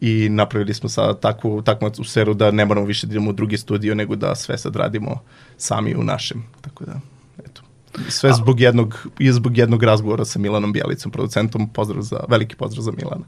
[0.00, 3.58] i napravili smo sad takvu, takvu atmosferu da ne moramo više da idemo u drugi
[3.58, 5.20] studio, nego da sve sad radimo
[5.56, 6.44] sami u našem.
[6.60, 7.00] Tako da,
[7.44, 7.62] eto.
[8.08, 11.68] Sve zbog jednog, i zbog jednog razgovora sa Milanom Bjelicom, producentom.
[11.72, 13.24] Pozdrav za, veliki pozdrav za Milana.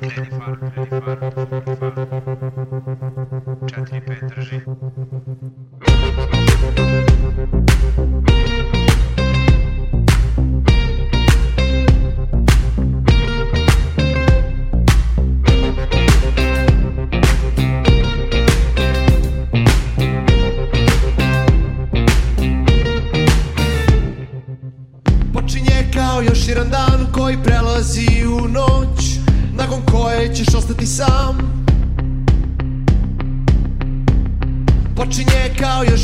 [0.00, 0.30] Četiri,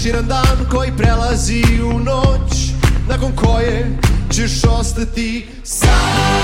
[0.04, 2.72] jedan dan koji prelazi u noć
[3.08, 3.98] Nakon koje
[4.30, 6.34] ćeš ostati sam.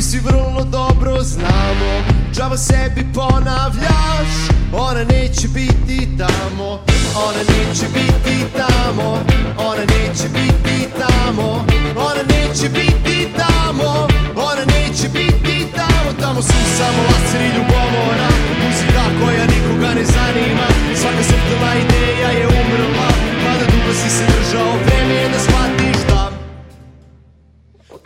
[0.00, 2.02] Si vrlo dobro znamo.
[2.32, 4.28] Džava sebi ponavljaš
[4.72, 9.08] Ona neće biti tamo Ona neće biti tamo
[9.58, 17.02] Ona neće biti tamo Ona neće biti tamo Ona neće biti tamo Tamo su samo
[17.08, 18.28] laser i ljubomora.
[18.60, 20.66] Muzika koja nikoga ne zanima.
[21.00, 23.08] Svaka subtilna ideja je umrla.
[23.44, 26.30] Mada dugo si se držao Vreme je da shvatiš da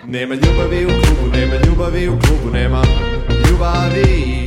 [0.06, 2.82] Nema ljubavi u klubu, nema ljubavi u klubu, nema
[3.48, 4.43] ljubavi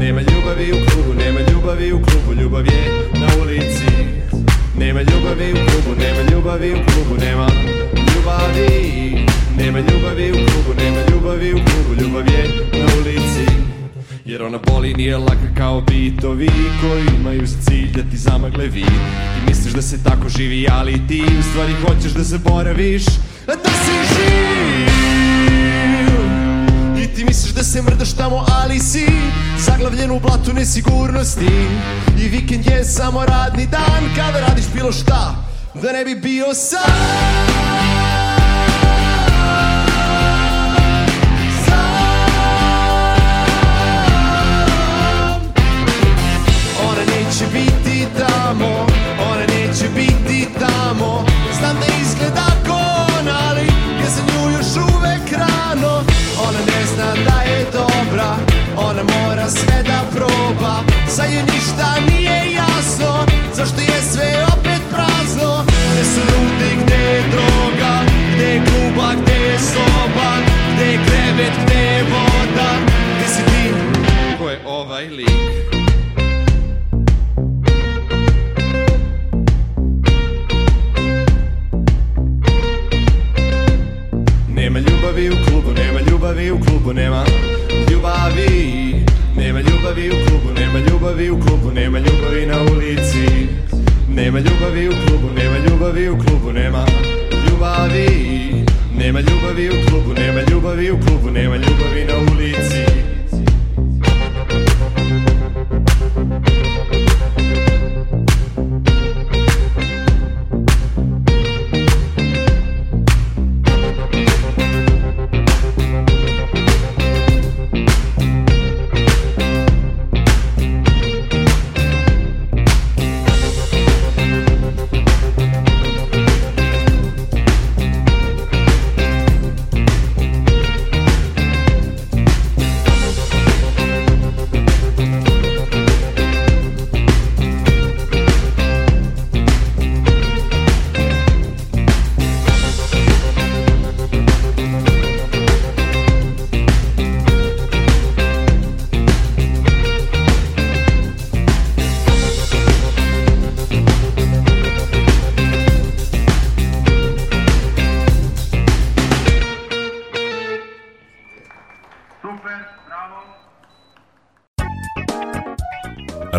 [0.00, 3.86] Nema ljubavi u klubu, nema ljubavi u klubu, ljubav je na ulici.
[4.78, 7.46] Nema ljubavi u klubu, nema ljubavi u klubu, nema
[8.14, 9.26] ljubavi.
[9.58, 13.46] Nema ljubavi u klubu, nema ljubavi u klubu, ljubav je na ulici.
[14.24, 18.84] Jer ona boli nije laka kao bitovi Koji imaju za cilj da ti zamagle vid.
[19.34, 23.04] Ti misliš da se tako živi, ali ti u stvari hoćeš da zaboraviš
[23.46, 25.87] Da si živ
[27.16, 29.06] Ti misliš da se mrdaš tamo, ali si
[29.58, 31.48] Zaglavljen u blatu nesigurnosti.
[32.18, 35.34] I vikend je samo radni dan Kada radiš bilo šta
[35.82, 37.67] Da ne bi bio sam
[91.18, 93.48] ljubavi u klubu, nema ljubavi na ulici.
[94.14, 96.84] Nema ljubavi u klubu, nema ljubavi u klubu, nema
[97.46, 98.64] ljubavi.
[98.98, 102.87] Nema ljubavi u klubu, nema ljubavi u klubu, nema ljubavi na ulici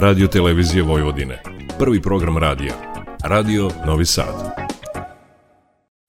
[0.10, 1.42] Radio Televizije Vojvodine.
[1.80, 2.74] Prvi program radija.
[3.24, 4.56] Radio Novi Sad.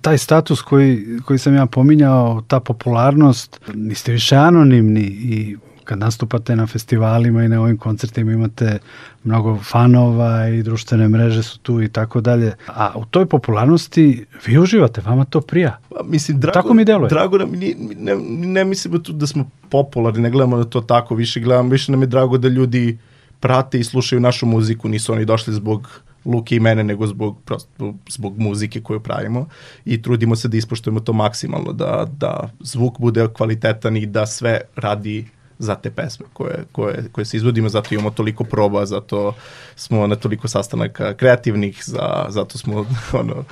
[0.03, 6.57] Taj status koji, koji sam ja pominjao, ta popularnost, niste više anonimni i kad nastupate
[6.57, 8.79] na festivalima i na ovim koncertima imate
[9.25, 12.53] mnogo fanova i društvene mreže su tu i tako dalje.
[12.67, 15.79] A u toj popularnosti vi uživate, vama to prija.
[15.89, 17.09] Pa, mislim, drago, tako mi deluje.
[17.09, 21.15] Drago nam, ne, ne, ne mislimo tu da smo popularni, ne gledamo na to tako,
[21.15, 22.99] više gledamo, više nam je drago da ljudi
[23.41, 27.95] prate i slušaju našu muziku, nisu oni došli zbog Luke i mene, nego zbog, prosto,
[28.09, 29.49] zbog muzike koju pravimo
[29.85, 34.61] i trudimo se da ispoštujemo to maksimalno, da, da zvuk bude kvalitetan i da sve
[34.77, 35.27] radi
[35.61, 39.35] za te pesme koje, koje, koje se izvodimo, zato imamo toliko proba, zato
[39.77, 42.87] smo na toliko sastanaka kreativnih, za, zato smo
[43.21, 43.45] ono,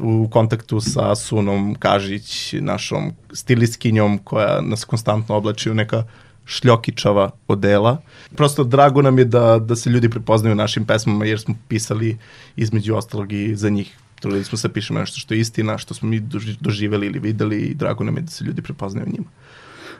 [0.00, 6.04] u kontaktu sa Sunom Kažić, našom stilistkinjom koja nas konstantno oblači u neka
[6.44, 8.02] šljokičava odela.
[8.36, 12.18] Prosto drago nam je da, da se ljudi prepoznaju našim pesmama jer smo pisali
[12.56, 13.98] između ostalog i za njih.
[14.20, 16.22] Trudili smo se da pišemo nešto što je istina, što smo mi
[16.60, 19.26] doživeli ili videli i drago nam je da se ljudi prepoznaju njima.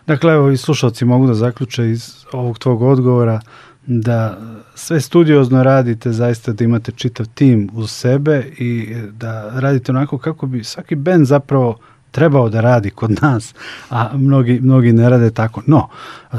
[0.07, 3.41] Dakle, evo i slušalci mogu da zaključe iz ovog tvog odgovora
[3.87, 4.39] da
[4.75, 10.47] sve studiozno radite, zaista da imate čitav tim uz sebe i da radite onako kako
[10.47, 11.79] bi svaki bend zapravo
[12.13, 13.55] trebao da radi kod nas,
[13.91, 15.63] a mnogi, mnogi ne rade tako.
[15.67, 15.89] No,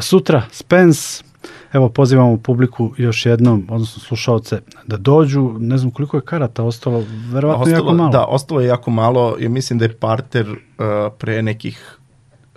[0.02, 1.24] sutra Spence,
[1.74, 7.04] evo pozivamo publiku još jednom, odnosno slušalce, da dođu, ne znam koliko je karata ostalo,
[7.32, 8.10] verovatno ostalo, jako malo.
[8.10, 10.58] Da, ostalo je jako malo, ja mislim da je parter uh,
[11.18, 11.98] pre nekih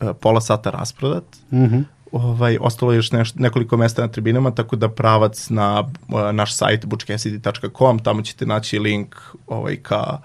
[0.00, 1.24] uh, pola sata rasprodat.
[1.50, 1.84] Mm -hmm.
[2.12, 6.56] Ovaj, ostalo je još neš, nekoliko mesta na tribinama, tako da pravac na uh, naš
[6.56, 10.18] sajt bučkesidi.com, tamo ćete naći link ovaj, ka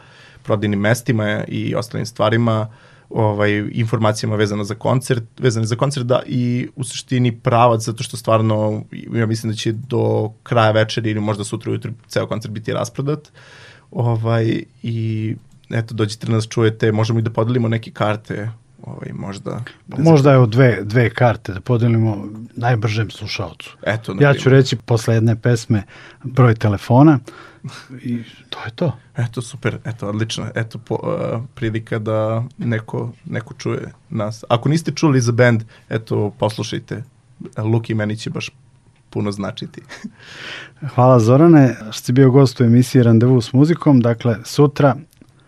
[0.43, 2.67] prodajnim mestima i ostalim stvarima,
[3.09, 8.17] ovaj, informacijama vezano za koncert, vezano za koncert, da, i u suštini pravac, zato što
[8.17, 8.83] stvarno,
[9.13, 13.31] ja mislim da će do kraja večeri ili možda sutra ujutru ceo koncert biti rasprodat.
[13.91, 15.35] Ovaj, I
[15.69, 18.51] eto, dođite da nas čujete, možemo i da podelimo neke karte
[18.83, 19.63] ovaj, možda...
[19.87, 23.77] Možda je dve, dve karte da podelimo najbržem slušalcu.
[23.83, 25.83] Eto, ja ću reći posle jedne pesme
[26.23, 27.19] broj telefona
[28.01, 28.97] i to je to.
[29.17, 30.47] Eto, super, eto, odlično.
[30.55, 34.43] Eto, po, uh, prilika da neko, neko čuje nas.
[34.49, 37.03] Ako niste čuli za band, eto, poslušajte.
[37.57, 38.49] Luki meni će baš
[39.09, 39.81] puno značiti.
[40.95, 43.99] Hvala Zorane, što si bio gost u emisiji Randevu s muzikom.
[43.99, 44.95] Dakle, sutra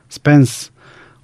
[0.09, 0.70] Spence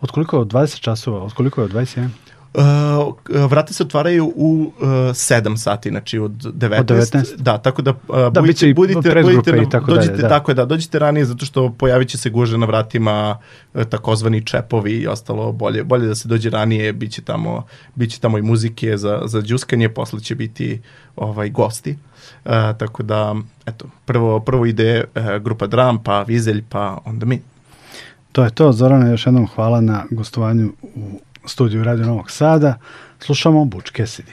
[0.01, 0.41] Od koliko je?
[0.41, 1.23] Od 20 časova?
[1.23, 1.65] Od koliko je?
[1.65, 2.07] Od 21?
[2.53, 3.15] Uh,
[3.49, 6.79] vrata se otvaraju u uh, 7 sati, znači od 19.
[6.79, 7.35] Od 19?
[7.37, 7.97] Da, tako da, uh,
[8.31, 10.21] da budite, budite, budite nam, tako dođite, dalje.
[10.21, 10.29] Da.
[10.29, 13.37] Tako je, da, dođite ranije zato što pojavit će se guže na vratima,
[13.73, 18.11] uh, takozvani čepovi i ostalo bolje, bolje da se dođe ranije, bit će tamo, bit
[18.11, 20.81] će tamo i muzike za, za džuskanje, posle će biti
[21.15, 21.97] ovaj, gosti.
[22.45, 23.35] Uh, tako da,
[23.65, 27.41] eto, prvo, prvo ide uh, grupa Dram, pa Vizelj, pa onda mi.
[28.31, 28.71] To je to.
[28.71, 31.19] Zorana, još jednom hvala na gostovanju u
[31.49, 32.77] studiju Radio Novog Sada.
[33.19, 34.31] Slušamo Buč Kesidi.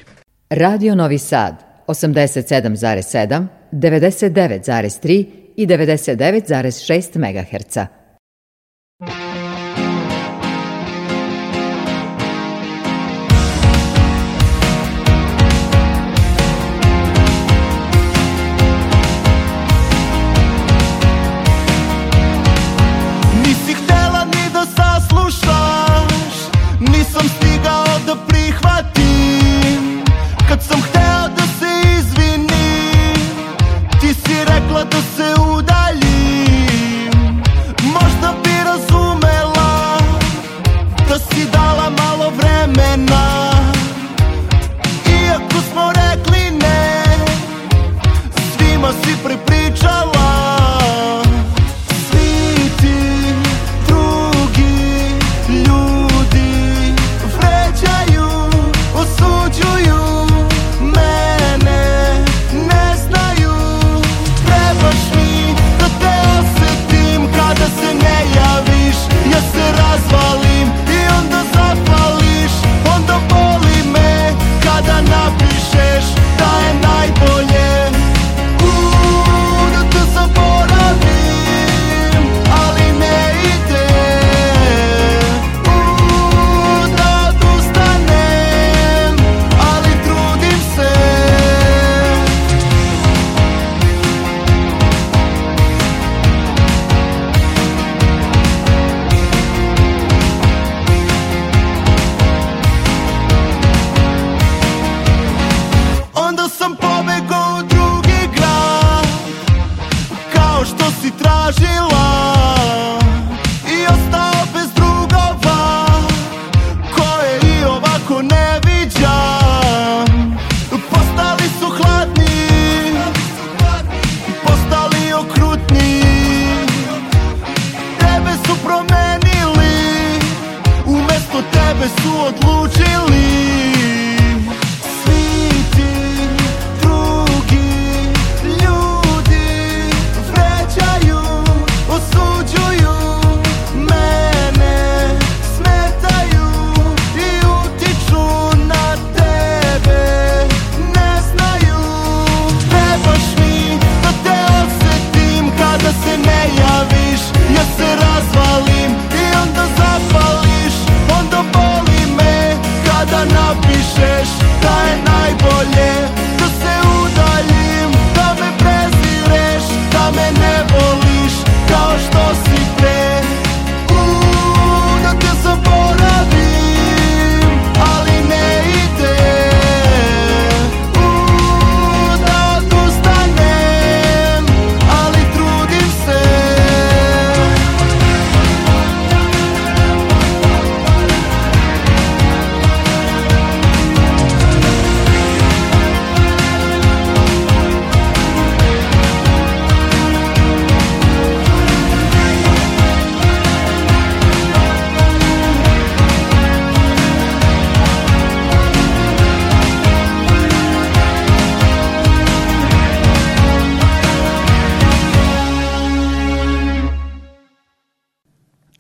[0.51, 1.55] Radio Novi Sad,
[1.87, 7.79] 87,7, 99,3 i 99,6 MHz.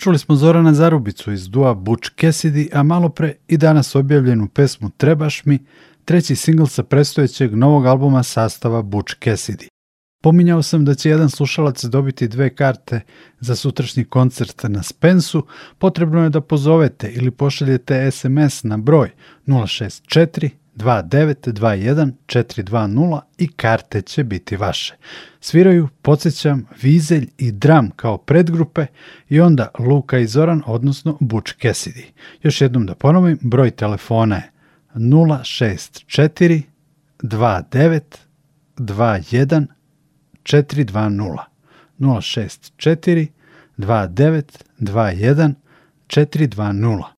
[0.06, 4.90] Čuli smo Zorana Zarubicu iz dua Butch Cassidy, a malo pre i danas objavljenu pesmu
[4.96, 5.58] Trebaš mi,
[6.04, 9.66] treći singl sa predstojećeg novog albuma sastava Butch Cassidy.
[10.22, 13.00] Pominjao sam da će jedan slušalac dobiti dve karte
[13.40, 15.46] za sutrašnji koncert na Spensu.
[15.78, 19.10] Potrebno je da pozovete ili pošaljete SMS na broj
[19.46, 24.94] 064 2921 420 i karte će biti vaše.
[25.40, 28.86] Sviraju, podsjećam, Vizelj i Dram kao predgrupe
[29.28, 32.04] i onda Luka i Zoran, odnosno Butch Cassidy.
[32.42, 34.50] Još jednom da ponovim, broj telefona je
[34.94, 36.62] 064
[37.22, 38.00] 29
[38.76, 39.66] 21
[40.42, 41.38] 420
[41.98, 43.26] 064
[43.78, 44.42] 29
[44.80, 45.54] 21
[46.08, 47.15] 420.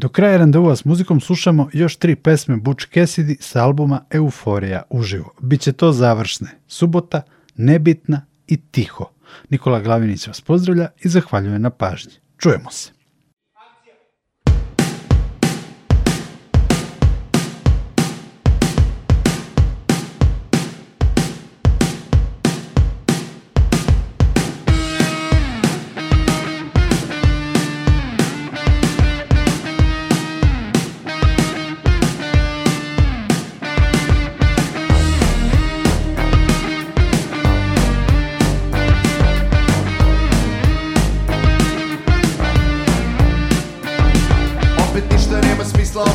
[0.00, 5.32] Do kraja randevua s muzikom slušamo još tri pesme Butch Cassidy sa albuma Euforija uživo.
[5.40, 6.48] Biće to završne.
[6.68, 7.22] Subota,
[7.56, 9.10] Nebitna i Tiho.
[9.50, 12.12] Nikola Glavinić vas pozdravlja i zahvaljuje na pažnji.
[12.38, 12.99] Čujemo se.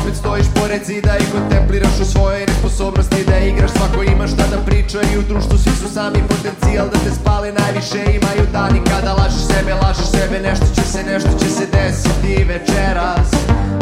[0.00, 3.70] Opet stojiš pored zida I kontempliraš u svojoj nesposobnosti da igraš.
[3.70, 7.52] Svako ima šta da priča i u društvu svi su sami potencijal Da te spale
[7.52, 8.00] najviše.
[8.18, 10.36] Imaju dani kada lažeš sebe, lažeš sebe.
[10.48, 13.28] Nešto će se, nešto će se desiti večeras.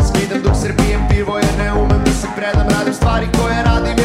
[0.08, 2.66] Skidam dok srbijem pivo jer ne umem da se predam.
[2.74, 4.03] Radim stvari koje radim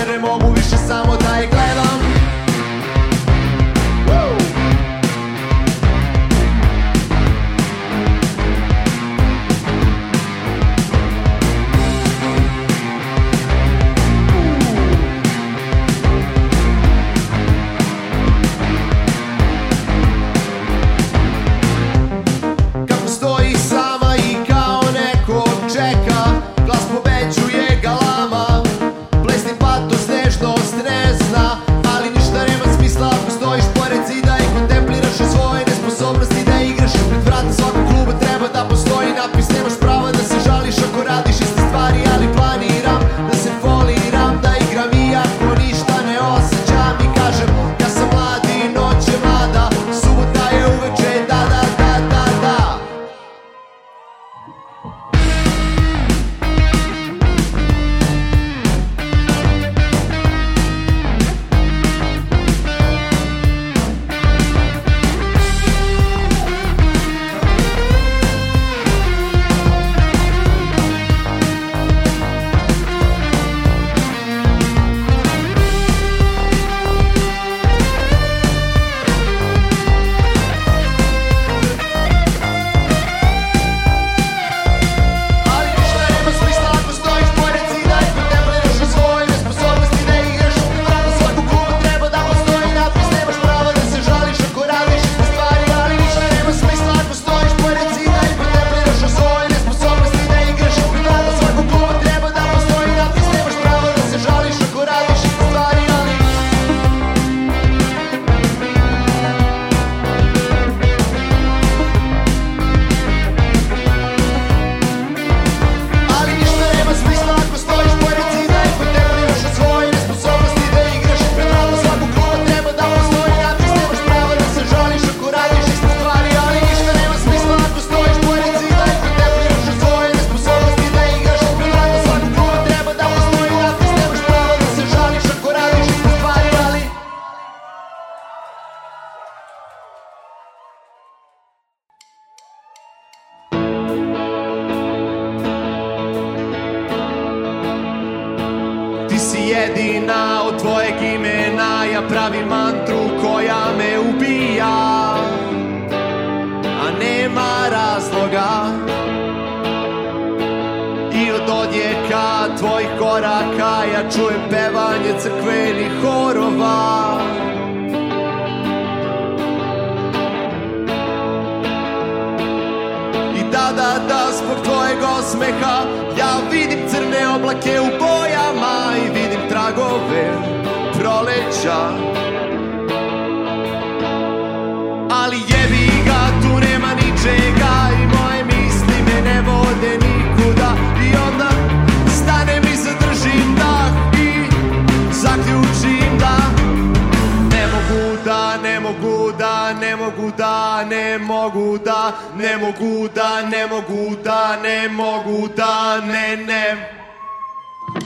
[199.90, 206.02] ne mogu da, ne mogu da, ne mogu da, ne mogu da, ne mogu da,
[206.02, 206.90] ne, ne.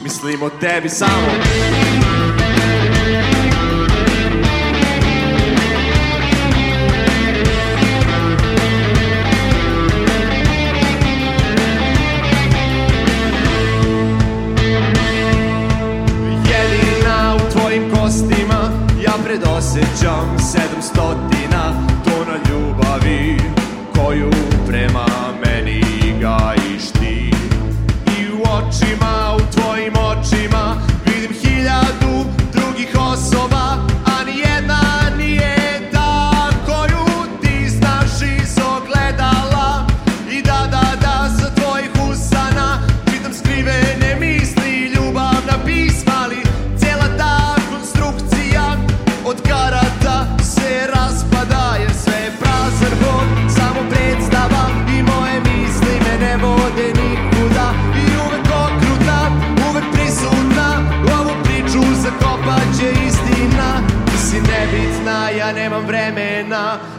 [0.04, 2.13] Mislim o tebi samo.
[19.34, 23.38] Ja predosećam sedam stotina Tona ljubavi
[23.96, 24.32] Koju
[24.68, 25.13] prema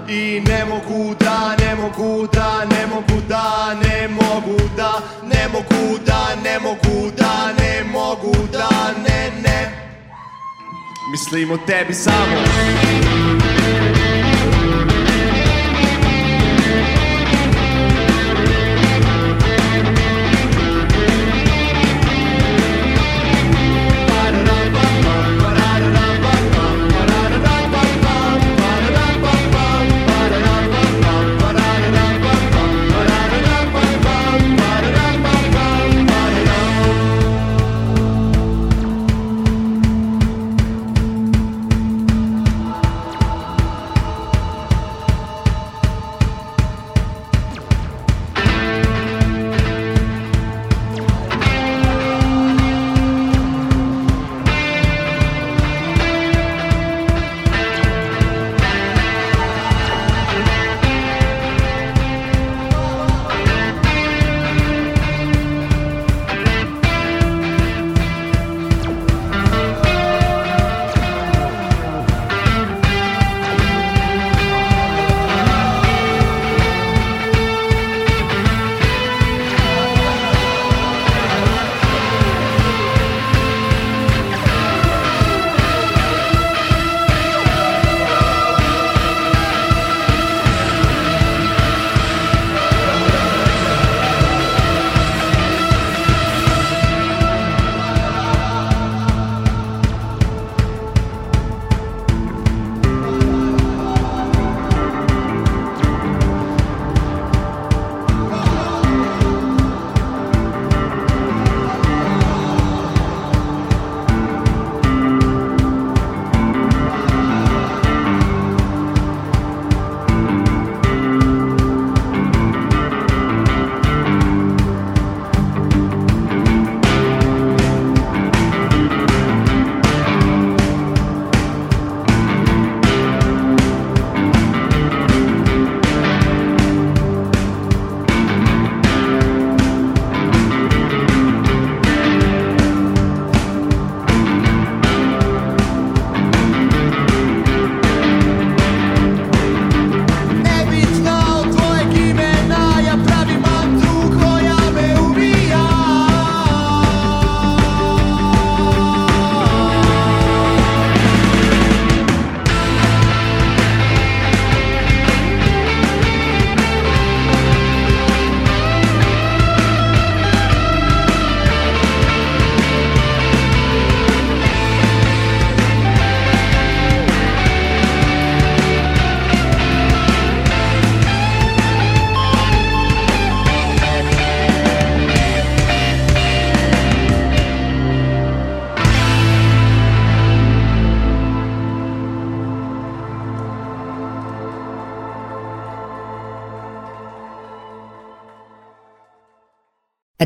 [0.09, 5.99] I ne mogu da, ne mogu da, ne mogu da, ne mogu da Ne mogu
[6.07, 8.69] da, ne mogu da, ne mogu da,
[9.07, 9.71] ne, ne.
[11.13, 12.37] Mislim o tebi samo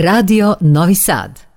[0.00, 1.47] Radio Novi Sad